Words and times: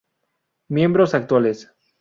Miembros 0.67 1.13
actuales. 1.13 1.71